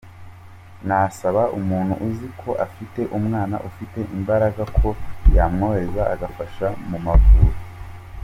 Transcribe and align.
Nasaba 0.87 1.41
umuntu 1.59 1.93
uzi 2.07 2.27
ko 2.41 2.49
afite 2.65 3.01
umwana 3.17 3.55
ufite 3.69 3.99
imbaraga 4.17 4.63
ko 4.77 4.87
yamwohereza 5.35 6.03
agafasha 6.13 6.67
mu 6.89 6.97
Mavubi. 7.05 7.59